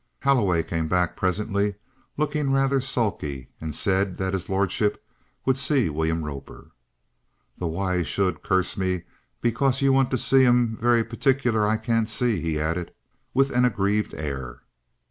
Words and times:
Holloway 0.23 0.63
came 0.63 0.87
back 0.87 1.15
presently, 1.15 1.75
looking 2.17 2.49
rather 2.51 2.81
sulky, 2.81 3.49
and 3.61 3.75
said 3.75 4.17
that 4.17 4.33
his 4.33 4.49
lordship 4.49 5.05
would 5.45 5.59
see 5.59 5.91
William 5.91 6.25
Roper. 6.25 6.71
"Though 7.59 7.67
why 7.67 7.99
'e 7.99 8.03
should 8.03 8.41
curse 8.41 8.75
me 8.75 9.03
because 9.41 9.83
you 9.83 9.93
want 9.93 10.09
to 10.09 10.17
see 10.17 10.43
'im 10.43 10.75
very 10.77 11.03
partic'ler, 11.03 11.67
I 11.69 11.77
can't 11.77 12.09
see," 12.09 12.41
he 12.41 12.59
added, 12.59 12.91
with 13.35 13.51
an 13.51 13.63
aggrieved 13.63 14.15
air. 14.15 14.63